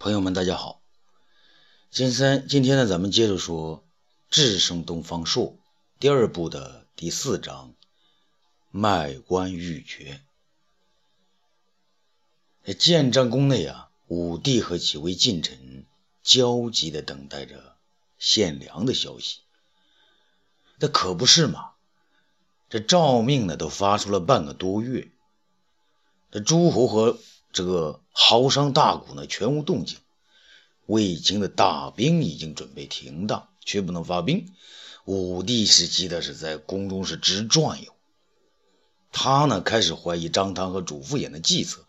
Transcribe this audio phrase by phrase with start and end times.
[0.00, 0.80] 朋友们，大家好。
[1.90, 3.78] 今三今天呢，咱们接着说
[4.30, 5.46] 《智胜东方朔》
[5.98, 7.74] 第二部的第四章
[8.70, 10.20] “卖官鬻爵”。
[12.78, 15.84] 建章宫内啊，武帝和几位近臣
[16.22, 17.74] 焦急地等待着
[18.20, 19.40] 献粮的消息。
[20.78, 21.72] 那可不是嘛？
[22.70, 25.10] 这诏命呢，都发出了半个多月，
[26.30, 27.18] 这诸侯和
[27.52, 29.98] 这个豪商大贾呢，全无动静。
[30.86, 34.52] 魏青的大兵已经准备停当，却不能发兵。
[35.04, 37.92] 武帝是急的是在宫中是直转悠。
[39.10, 41.86] 他呢，开始怀疑张汤和主父偃的计策，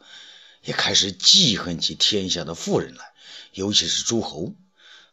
[0.63, 3.11] 也开始记恨起天下的富人来，
[3.53, 4.53] 尤其是诸侯，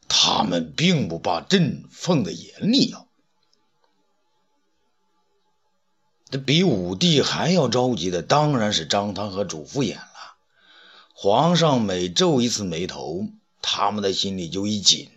[0.09, 3.07] 他们并不把朕放在眼里啊。
[6.31, 10.16] 这比武帝还要着急的，当然是张汤和主父偃了。
[11.19, 13.29] 皇上每皱一次眉头，
[13.63, 15.11] 他们的心里就一紧。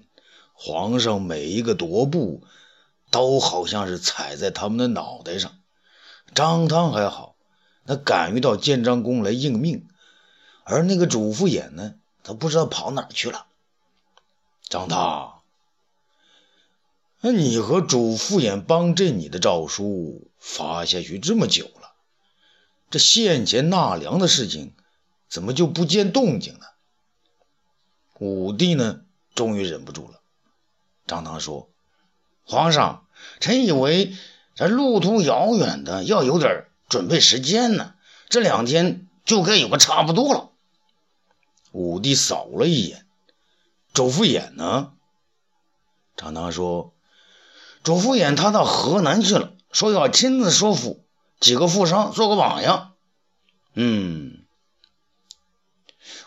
[0.54, 2.42] 皇上每一个踱步，
[3.12, 5.60] 都好像是踩在他们的脑袋上。
[6.34, 7.36] 张汤还好，
[7.86, 9.90] 他敢于到建章宫来应命，
[10.64, 13.48] 而那个主父偃呢，他不知道跑哪去了。
[14.70, 15.42] 张汤，
[17.20, 21.92] 那你和主父偃帮朕你的诏书发下去这么久了，
[22.90, 24.74] 这献钱纳粮的事情。
[25.30, 26.66] 怎么就不见动静呢？
[28.20, 29.02] 武帝呢，
[29.36, 30.20] 终于忍不住了。
[31.06, 31.70] 张汤说
[32.44, 33.08] ：“皇上，
[33.40, 34.14] 臣以为
[34.56, 37.94] 这路途遥远的，要有点准备时间呢。
[38.28, 40.50] 这两天就该有个差不多了。”
[41.72, 43.06] 武帝扫了一眼，
[43.94, 44.94] 周敷衍呢？
[46.18, 46.94] 张汤说
[47.84, 51.06] ：“周敷衍他到河南去了，说要亲自说服
[51.40, 52.96] 几个富商，做个榜样。”
[53.76, 54.39] 嗯。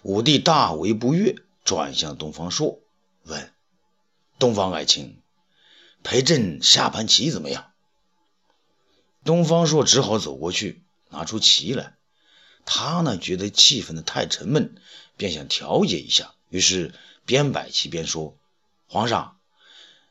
[0.03, 2.81] 武帝大为不悦，转向东方朔
[3.23, 3.53] 问
[4.41, 5.21] ：“东方爱卿，
[6.03, 7.71] 陪朕下盘棋怎么样？”
[9.25, 11.95] 东方朔只好走过去，拿出棋来。
[12.65, 14.75] 他呢，觉得气氛的太沉闷，
[15.17, 16.93] 便想调节一下，于是
[17.25, 18.37] 边摆棋边说
[18.89, 19.37] ：“皇上，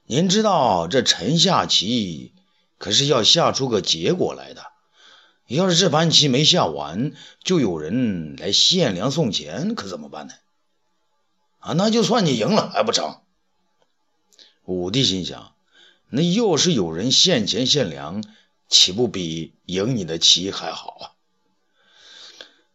[0.05, 2.33] 您知道这臣下棋
[2.77, 4.70] 可是要下出个结果来的。”
[5.55, 7.13] 要是这盘棋没下完，
[7.43, 10.33] 就有人来献粮送钱，可怎么办呢？
[11.59, 13.21] 啊，那就算你赢了还不成？
[14.65, 15.53] 武帝心想，
[16.09, 18.23] 那要是有人献钱献粮，
[18.67, 21.03] 岂不比赢你的棋还好啊？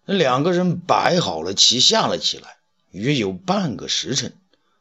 [0.04, 2.58] 那两个人摆好了棋，下了棋来，
[2.90, 4.36] 约有半个时辰，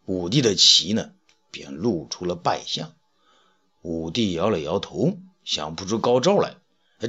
[0.05, 1.11] 武帝的棋呢，
[1.49, 2.93] 便露出了败相。
[3.81, 6.57] 武帝摇了摇头，想不出高招来。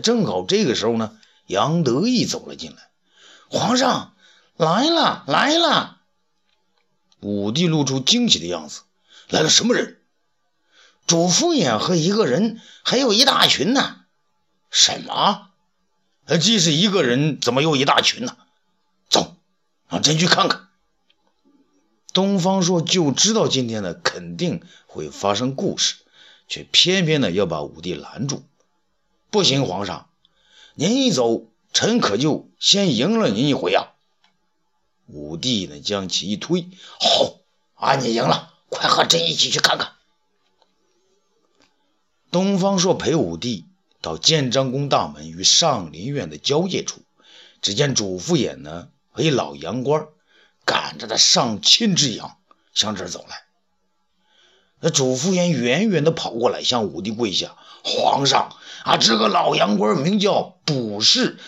[0.02, 1.16] 正好这个时候呢，
[1.46, 2.90] 杨得意走了进来。
[3.48, 4.14] 皇上
[4.56, 5.98] 来了，来了！
[7.20, 8.82] 武帝露出惊喜的样子。
[9.28, 9.98] 来了什么人？
[11.06, 14.00] 主父偃和一个人，还有一大群呢。
[14.70, 15.50] 什么？
[16.40, 18.36] 既是一个人，怎么又一大群呢？
[19.08, 19.36] 走，
[19.88, 20.68] 让朕去看看。
[22.12, 25.96] 东方朔就知道今天呢肯定会发生故事，
[26.48, 28.44] 却偏偏呢要把武帝拦住。
[29.30, 30.08] 不行，皇上，
[30.74, 33.92] 您一走，臣可就先赢了您一回啊！
[35.06, 37.36] 武帝呢，将其一推，好，
[37.74, 39.92] 啊，你赢了，快和朕一起去看看。
[42.30, 43.66] 东方朔陪武帝
[44.00, 47.02] 到建章宫大门与上林苑的交界处，
[47.62, 50.08] 只见主父偃呢和一老洋官
[50.64, 52.36] 赶着他上千只羊
[52.74, 53.44] 向这儿走来。
[54.80, 58.50] 那主父偃远远的跑过来，向武帝跪下：“皇上
[58.82, 61.38] 啊，这个老洋官名叫卜氏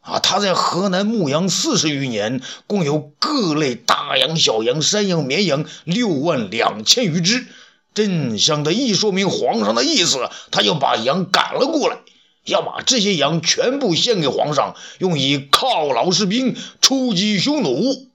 [0.00, 7.46] 啊，他在河南牧羊四十余年，共有各类大羊、小羊、山羊、绵羊六万两千余只。
[7.94, 11.98] 朕向他一说明皇上的意思，他就把羊赶了过来，
[12.44, 18.08] 要把这些羊全部献给皇上，用以犒劳士兵，出击匈奴。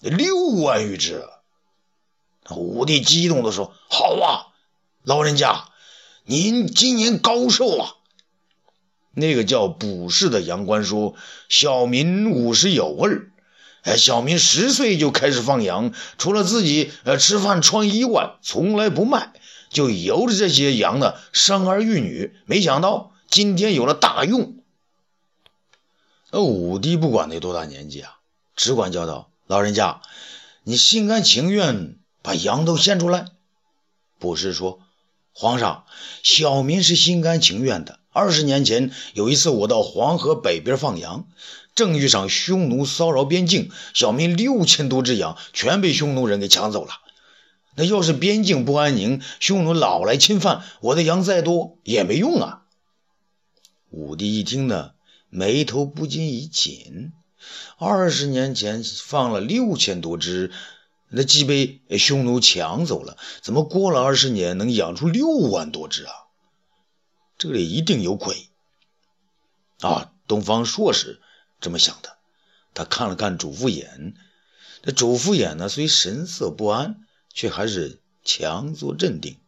[0.00, 1.28] 六万余只。”
[2.56, 4.48] 武帝激动地说：“好啊，
[5.04, 5.66] 老人家，
[6.30, 7.94] 您今年高寿啊？”
[9.12, 11.16] 那个叫卜氏的阳官说
[11.50, 13.32] ：“小民五十有二，
[13.82, 19.32] 哎，小民十岁就开始放羊，除了自己呃吃饭穿衣外，从来不卖，
[19.70, 22.32] 就由着这些羊呢生儿育女。
[22.46, 24.54] 没想到今天有了大用。”
[26.30, 28.18] 那武帝不管他多大年纪啊，
[28.54, 30.00] 只管叫道：“老人家，
[30.62, 33.24] 你心甘情愿？”把羊都献出来，
[34.18, 34.80] 卜氏说
[35.32, 35.84] ：“皇上，
[36.22, 38.00] 小民是心甘情愿的。
[38.12, 41.28] 二十年前有一次，我到黄河北边放羊，
[41.74, 46.92] 正遇上匈奴骚扰边境，小民六千多只羊全被匈奴人给抢走了。
[47.76, 52.62] 那要是边境不安宁，匈奴老来侵犯，我的羊再多也没用啊。
[53.90, 54.90] 武帝一听呢，
[55.28, 57.12] 眉头不禁一紧。
[57.78, 60.50] 二十年前放了六千多只。
[61.12, 66.12] 那既被匈奴抢走了，怎么过了二十年能养出六万多只啊？
[67.36, 68.48] 这里一定有鬼
[69.80, 70.12] 啊！
[70.28, 71.20] 东方朔是
[71.60, 72.16] 这么想的。
[72.74, 74.14] 他看了看主父偃，
[74.82, 79.38] 这主父偃呢，虽神色不安，却还是强作镇定。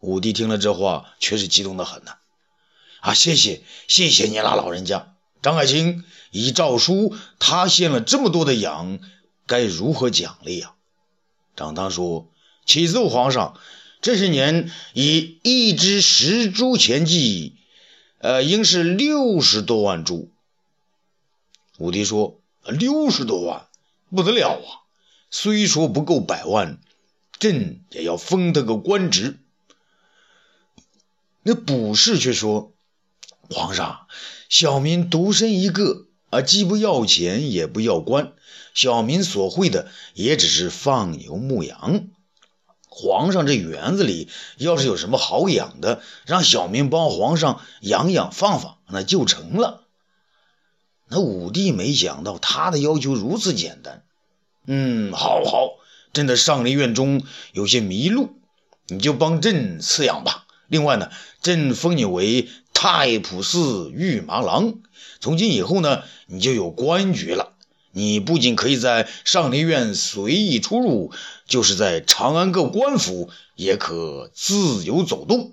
[0.00, 2.16] 武帝听了这话，却是激动的很呐！
[3.00, 5.14] 啊，谢谢谢谢你了，老人家。
[5.42, 8.98] 张爱卿以诏书，他献了这么多的羊，
[9.46, 10.74] 该如何奖励呀？
[11.56, 12.28] 张汤说
[12.66, 13.58] ：“启奏皇上，
[14.00, 17.56] 这些年以一只十株钱计，
[18.18, 20.30] 呃，应是六十多万株。”
[21.78, 23.66] 武帝说：“六十多万，
[24.10, 24.84] 不得了啊！
[25.30, 26.78] 虽说不够百万，
[27.38, 29.38] 朕也要封他个官职。”
[31.42, 32.72] 那卜氏却说
[33.50, 34.06] ：“皇上，
[34.48, 38.32] 小民独身一个，啊，既不要钱，也不要官。”
[38.74, 42.08] 小民所会的也只是放牛牧羊。
[42.88, 49.84] 皇上这园子里要是有什么好养的，让小民帮皇上养养放放，那就成了。
[51.08, 54.02] 那武帝没想到他的要求如此简单。
[54.66, 55.70] 嗯，好好，
[56.12, 57.22] 朕的上林苑中
[57.52, 58.30] 有些麋鹿，
[58.88, 60.43] 你就帮朕饲养吧。
[60.66, 61.10] 另外呢，
[61.42, 64.74] 朕封你为太仆寺御马郎，
[65.20, 67.52] 从今以后呢，你就有官爵了。
[67.96, 71.12] 你不仅可以在上林苑随意出入，
[71.46, 75.52] 就是在长安各官府也可自由走动。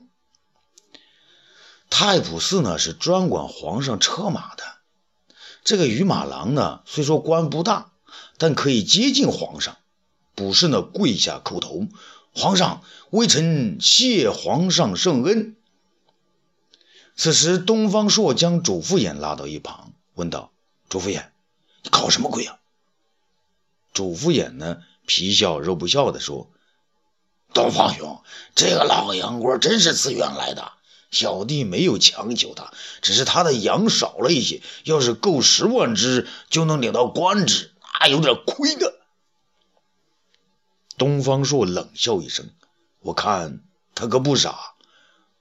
[1.92, 4.64] 太仆寺呢是专管皇上车马的，
[5.64, 7.92] 这个御马郎呢虽说官不大，
[8.40, 9.78] 但可以接近皇上。
[10.34, 11.86] 不是呢跪下叩头
[12.34, 15.56] ：“皇上，微臣谢皇上圣恩。”
[17.16, 20.52] 此时，东方朔将主父偃拉到一旁，问道
[20.90, 21.26] ：“主父偃。”
[21.84, 22.60] 你搞什么鬼啊？
[23.94, 26.50] 主父偃呢，皮笑肉不笑的说
[27.54, 28.22] ：“东方兄，
[28.56, 30.72] 这个老杨官真是自愿来的，
[31.12, 39.00] 小弟没有强求他，只是他的羊少了一些，要是够十万只，就能领到官职，那有点亏的。”
[41.02, 42.52] 东方朔冷笑一声
[43.02, 43.64] ：“我看
[43.96, 44.76] 他可不傻，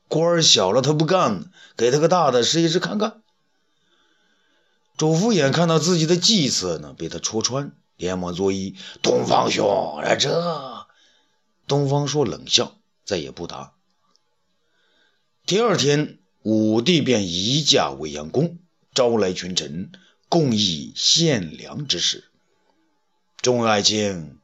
[0.09, 3.21] 官儿小了他不干，给他个大的试一试看看。”
[4.97, 10.87] 主父偃看到自己的计策呢，被他戳穿，连忙作揖：“东方兄，这……”
[11.69, 13.75] 东方朔冷笑，再也不答。
[15.45, 18.57] 第二天，武帝便移驾未央宫，
[18.95, 19.93] 招来群臣，
[20.31, 22.25] 共议献粮之事。
[23.43, 24.39] 众爱卿，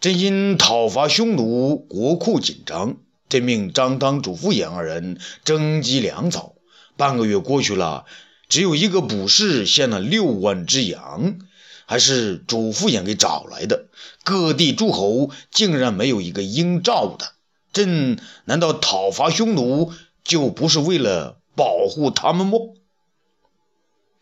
[0.00, 2.96] 朕因讨伐匈奴，国库紧张，
[3.28, 6.54] 朕命张汤、主父偃二人征集粮草。
[6.96, 8.04] 半个月过去了。
[8.48, 11.38] 只有一个卜士献了六万只羊，
[11.86, 13.86] 还是主父偃给找来的。
[14.24, 17.26] 各地诸侯竟然没有一个应召的。
[17.72, 19.92] 朕难道讨伐匈奴
[20.24, 22.58] 就不是为了保护他们吗？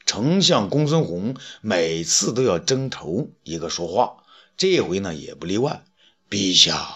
[0.04, 4.24] 丞相公孙弘每次都要争头一个说话，
[4.58, 5.84] 这回呢也不例外。
[6.28, 6.86] 陛下，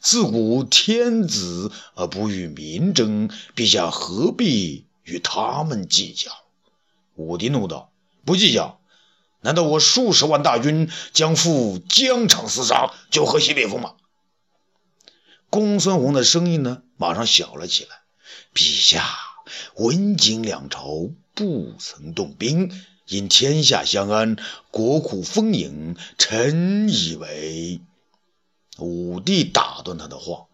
[0.00, 6.30] 自古天子而不与民争，陛下何必与他们计较？
[7.16, 7.90] 武帝怒道
[8.24, 8.80] ：“不计较？
[9.40, 13.94] 难道我数十万大军将赴疆场厮杀，就喝西北风吗？”
[15.50, 18.02] 公孙弘的声音呢，马上小了起来
[18.54, 19.04] ：“陛下，
[19.74, 22.70] 文景两朝不曾动兵，
[23.10, 24.36] 因天下相安，
[24.70, 25.96] 国库丰盈。
[26.16, 27.82] 臣以为……”
[28.80, 30.46] 武帝打断他的话。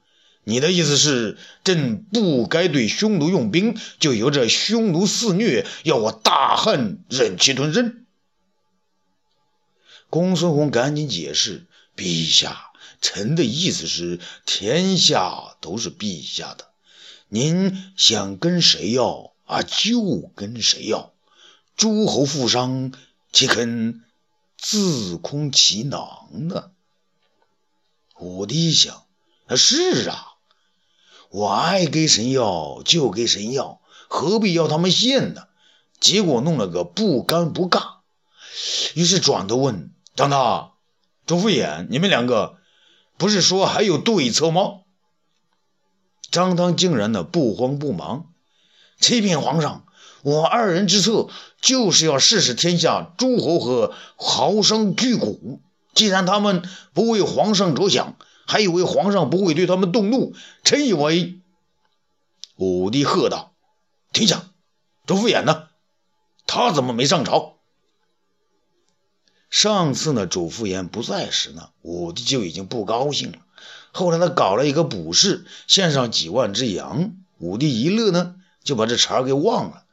[0.48, 8.06] 你的意思是，朕不该对匈奴用兵，就由着匈奴肆虐，要我大汉忍气吞声？
[10.08, 12.70] 公孙弘赶紧解释：“陛下，
[13.00, 16.68] 臣的意思是，天下都是陛下的，
[17.28, 21.12] 您想跟谁要啊，就跟谁要。
[21.76, 22.92] 诸侯富商
[23.32, 24.02] 岂肯
[24.58, 26.70] 自空其囊呢？”
[28.18, 29.04] 武帝想
[29.56, 30.32] ：“是啊。”
[31.28, 35.48] 我爱给谁要就给谁要，何必要他们献呢？
[35.98, 37.96] 结果弄了个不干不尬。
[38.94, 40.72] 于是转头问张大、
[41.26, 42.58] 朱福衍：“你们两个
[43.18, 44.82] 不是说还有对策吗？”
[46.30, 48.32] 张汤竟然呢不慌不忙，
[49.00, 49.85] 启禀皇上，
[50.26, 51.28] 我二人之策
[51.60, 55.60] 就是要试试天下诸侯和豪商巨贾，
[55.94, 61.38] 既然他们不为皇上着想，还以为皇上不会对他们动怒，臣以为。
[62.56, 63.54] 武帝喝道
[64.12, 64.50] ：“停下！
[65.06, 65.68] 周复衍呢？
[66.44, 67.58] 他怎么没上朝？”
[69.48, 73.38] 上次呢，主父偃不在时呢，武帝就已经不高兴了。
[73.92, 79.84] 后来他搞了一个卜事，献上几万只羊，武帝一乐呢，就把这茬给忘了。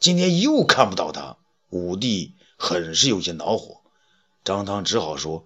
[0.00, 1.36] 今天又看不到他，
[1.68, 3.82] 武帝很是有些恼火。
[4.42, 5.44] 张汤只好说：“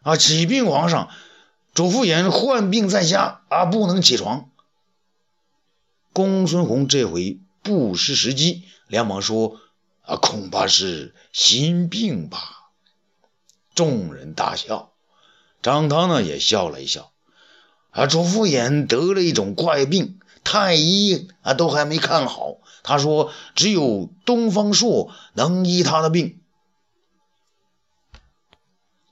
[0.00, 1.10] 啊，启禀皇上，
[1.74, 4.48] 主父偃患病在家，啊，不能起床。”
[6.14, 9.60] 公孙弘这回不失时机，连忙说
[10.00, 12.70] ：“啊，恐怕是心病吧。”
[13.74, 14.94] 众人大笑，
[15.60, 17.12] 张汤呢也笑了一笑。
[17.90, 22.58] 啊，主父偃得了一种怪病，太医啊都还没看好。
[22.82, 26.40] 他说只有东方朔能医他的病。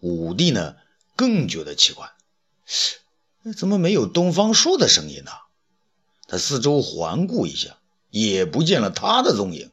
[0.00, 0.76] 武帝呢
[1.14, 2.10] 更觉得奇怪，
[3.54, 5.30] 怎么没有东方朔的声音呢？
[6.26, 7.76] 他四周环顾一下，
[8.08, 9.70] 也不见了他的踪影。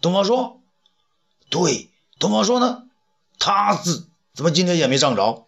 [0.00, 0.60] 东方朔，
[1.48, 2.82] 对，东方朔呢？
[3.38, 5.46] 他是怎么今天也没上着？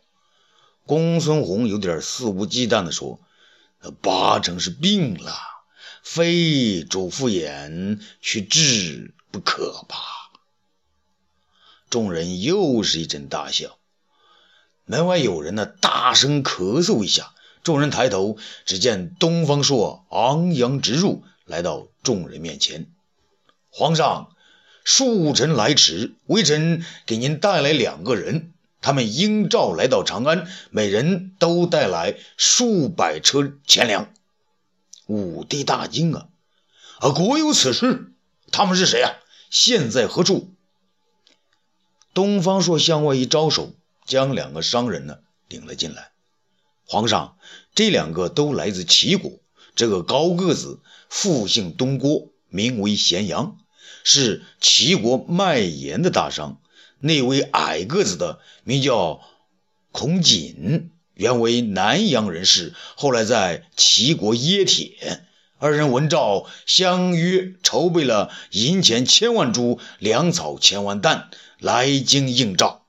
[0.86, 3.20] 公孙弘有点肆无忌惮地说
[4.02, 5.34] ：“八成是病了，
[6.02, 9.96] 非主父偃去治不可吧？”
[11.90, 13.78] 众人又是一阵大笑。
[14.84, 17.34] 门外有人呢，大声咳嗽一下。
[17.62, 22.90] 众人抬头，只见东方朔昂扬直入，来到众人面前。
[23.70, 24.32] 皇上。
[24.84, 28.52] 恕臣来迟，微臣给您带来两个人，
[28.86, 34.14] 他们应召来到长安，每人都带来数百车钱粮。
[35.06, 36.28] 武帝大惊啊！
[37.00, 38.12] 啊，国有此事？
[38.52, 39.10] 他们是谁啊？
[39.50, 40.54] 现在何处？
[42.14, 43.72] 东方朔向外一招手，
[44.04, 46.12] 将两个商人呢领了进来。
[46.84, 47.38] 皇上，
[47.74, 49.40] 这两个都来自齐国。
[49.74, 50.78] 这个高个子，
[51.08, 53.58] 复姓东郭，名为咸阳。
[54.04, 56.60] 是齐国卖盐的大商，
[57.06, 59.20] 那位矮个子的名叫
[59.92, 65.22] 孔瑾，原为南阳人士，后来在齐国冶铁。
[65.58, 72.84] 二人闻诏，相约筹备了银钱千万株，粮草千万担，来京应召。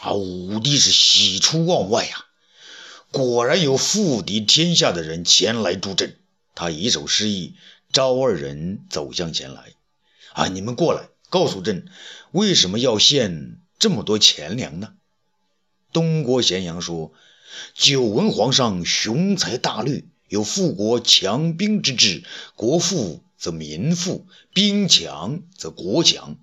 [0.00, 2.24] 啊，武帝是喜出望外呀！
[3.12, 6.16] 果然有负敌天下的人前来助阵。
[6.56, 7.54] 他以手示意，
[7.92, 9.74] 招二人走向前来。
[10.32, 10.48] 啊！
[10.48, 11.86] 你们过来，告诉朕，
[12.32, 14.94] 为什么要献这么多钱粮呢？
[15.92, 17.12] 东郭咸阳说
[17.72, 22.24] ：“久闻皇上雄才大略，有富国强兵之志。
[22.56, 26.36] 国富则民富，兵强则国强。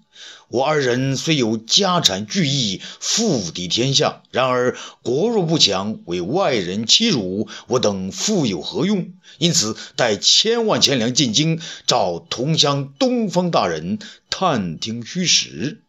[0.50, 9.14] 我二人虽有家产巨亿，富抵天下，然而国若不强，为外人欺辱，我等富有何用？
[9.40, 15.82] 因此带千万钱粮进京，召同乡东方大人探听虚实。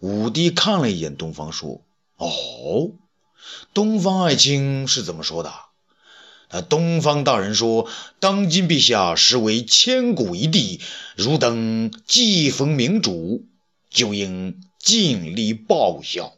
[0.00, 1.80] 武帝看了一眼东方，说
[2.18, 2.90] ：“哦，
[3.72, 5.52] 东方爱卿是怎么说的？”
[6.50, 7.88] 那东方大人说
[8.20, 10.80] ：“当今陛下实为千古一帝，
[11.16, 13.44] 汝等既逢明主，
[13.90, 16.34] 就应尽力报效。”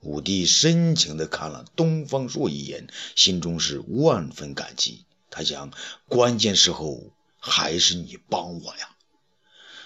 [0.00, 2.86] 武帝深情地看了东方朔一眼，
[3.16, 5.04] 心中是万分感激。
[5.30, 5.72] 他想，
[6.08, 8.96] 关键时候还是你帮我呀。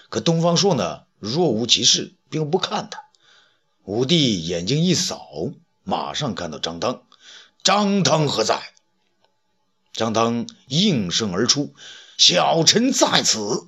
[0.09, 3.01] 可东方朔呢，若无其事，并不看他。
[3.83, 5.51] 武帝眼睛一扫，
[5.83, 7.03] 马上看到张汤。
[7.63, 8.74] 张汤何在？
[9.95, 11.73] 张汤应声而出
[12.17, 13.67] ：“小臣在此。”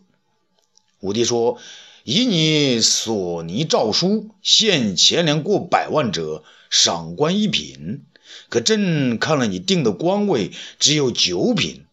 [0.99, 1.57] 武帝说
[2.03, 8.05] ：“以你所拟诏书，献钱粮过百万者，赏官一品。
[8.49, 11.85] 可朕看了你定的官位，只有九品。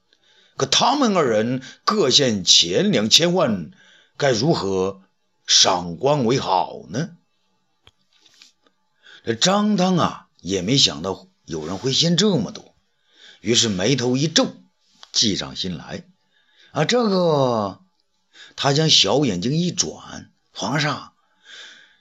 [0.56, 3.70] 可他们二人各献钱粮千万，
[4.16, 5.02] 该如何
[5.46, 7.10] 赏官为好呢？”
[9.24, 12.73] 这张汤啊，也没想到有人会献这么多。
[13.44, 14.56] 于是眉头一皱，
[15.12, 16.04] 计上心来。
[16.70, 17.80] 啊，这个，
[18.56, 21.12] 他将小眼睛一转，皇上，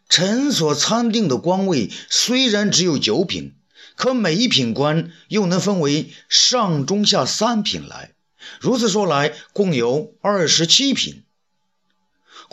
[0.07, 3.55] 臣所参定的官位虽然只有九品，
[3.97, 8.13] 可每一品官又能分为上中下三品来，
[8.61, 11.25] 如此说来，共有二十七品。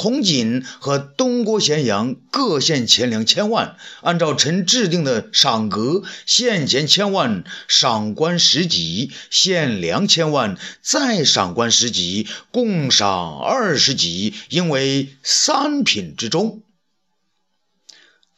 [0.00, 16.62] 孔景和东郭咸阳各献钱粮千万，按照臣制定的赏格，献钱千万，赏官十级；献粮千万，再赏官十级，共赏二十级，应为三品之中。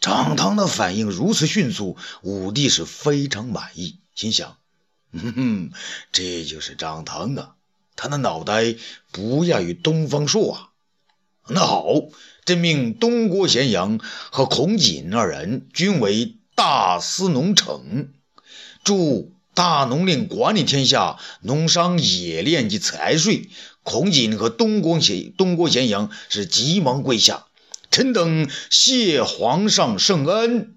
[0.00, 4.57] 张汤的反应如此迅速，武帝是非常满意，心想
[5.14, 5.71] ：“哼哼，
[6.11, 7.54] 这就是张汤啊，
[7.95, 8.75] 他的脑袋
[9.12, 10.69] 不亚于东方朔啊。”
[11.49, 11.84] 那好，
[12.44, 13.99] 朕命东郭咸阳
[14.30, 18.08] 和孔瑾二人均为大司农丞，
[18.84, 23.49] 驻大农令管理天下农商冶炼及财税。
[23.82, 27.46] 孔瑾和东郭咸东郭咸阳是急忙跪下，
[27.90, 30.76] 臣等谢皇上圣恩。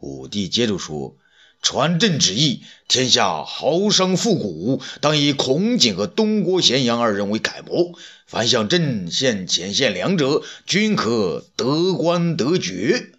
[0.00, 1.16] 武帝接着说。
[1.62, 7.96] 传朕旨意，天下豪商富贾，当以孔景和东郭咸阳二人为楷模。
[8.26, 13.12] 凡向朕献钱献粮者，均可得官得爵。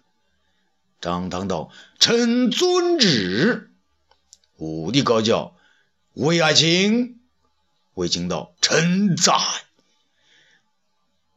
[1.00, 3.70] 张汤道：“臣遵旨。”
[4.58, 5.56] 武帝高叫
[6.14, 7.20] ：“魏爱卿！”
[7.94, 9.32] 魏青道：“臣在。”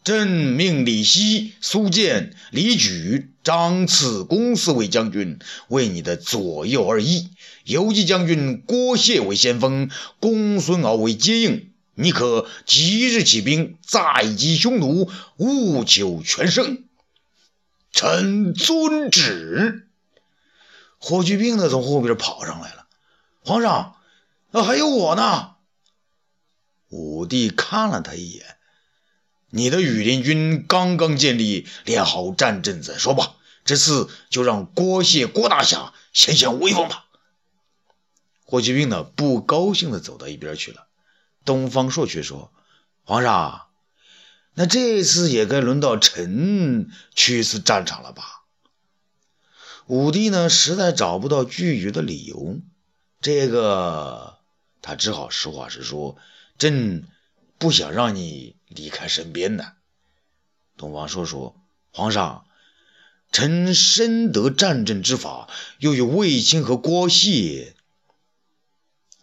[0.07, 5.37] 朕命李希、苏建、李举、张次公四位将军
[5.67, 7.29] 为你的左右二翼，
[7.65, 11.73] 游击将军郭谢为先锋，公孙敖为接应。
[11.95, 16.85] 你可即日起兵，再击匈奴，务求全胜。
[17.91, 19.89] 臣遵旨。
[20.99, 22.87] 霍去病呢，从后边跑上来了。
[23.41, 23.97] 皇上，
[24.51, 25.55] 那还有我呢。
[26.87, 28.56] 武帝看了他一眼。
[29.49, 33.35] 你的羽林军刚刚建立，练好战阵再说吧。
[33.63, 37.05] 这次就让郭谢、郭大侠显显威风吧。
[38.43, 40.87] 霍去病呢，不高兴地走到一边去了。
[41.45, 42.51] 东方朔却说
[43.03, 43.67] ：“皇上，
[44.53, 48.43] 那这次也该轮到臣去一次战场了吧？”
[49.87, 52.59] 武帝呢，实在找不到拒绝的理由，
[53.21, 54.37] 这个
[54.81, 56.17] 他只好实话实说
[56.59, 57.07] ：“朕。”
[57.57, 59.73] 不想让你离开身边呢。
[60.77, 61.55] 东方朔说
[61.91, 62.45] ：“皇上，
[63.31, 65.49] 臣深得战阵之法，
[65.79, 67.75] 又有卫青和郭谢。”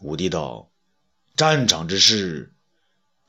[0.00, 0.70] 武帝道
[1.36, 2.52] ：“战场之事，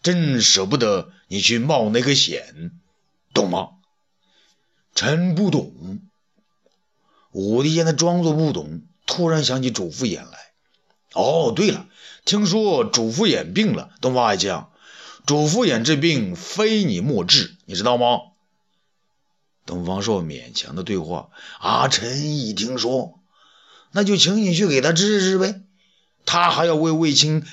[0.02, 2.72] 朕舍不得你去冒那个险，
[3.34, 3.70] 懂吗？”
[4.96, 6.02] 臣不懂。
[7.32, 10.54] 武帝见他装作不懂，突然想起主父偃来。
[11.14, 11.88] 哦，对了，
[12.24, 14.72] 听说主父偃病了，东方爱将。
[15.26, 18.20] 主父偃这病，非你莫治，你知道吗？
[19.66, 23.20] 东方朔勉强的对话：“阿，臣一听说，
[23.92, 25.64] 那就请你去给他治治呗。
[26.24, 27.44] 他还要为卫青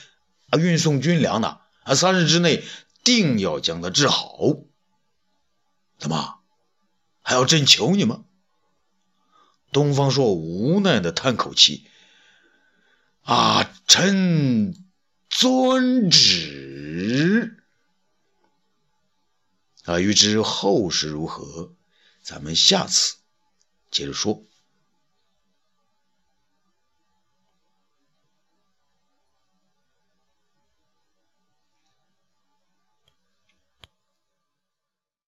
[0.50, 2.62] 啊运送军粮呢，啊，三日之内
[3.02, 4.38] 定要将他治好。
[5.98, 6.40] 怎么
[7.22, 8.24] 还要朕求你吗？”
[9.72, 11.86] 东方朔无奈的叹口气
[13.24, 14.74] ：“啊，臣
[15.30, 17.56] 遵旨。”
[19.84, 21.74] 啊，欲知后事如何，
[22.22, 23.16] 咱们下次
[23.90, 24.44] 接着说。